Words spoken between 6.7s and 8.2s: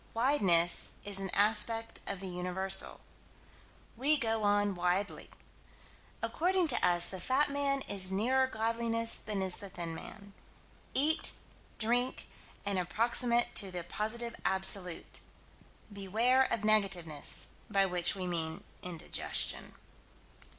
us the fat man is